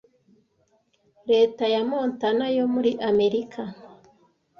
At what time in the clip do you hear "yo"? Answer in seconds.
2.57-2.65